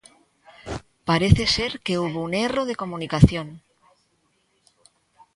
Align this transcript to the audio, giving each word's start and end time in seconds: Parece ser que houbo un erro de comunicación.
Parece 1.09 1.43
ser 1.55 1.71
que 1.85 1.97
houbo 2.01 2.19
un 2.27 2.31
erro 2.47 2.63
de 2.69 2.79
comunicación. 2.81 3.47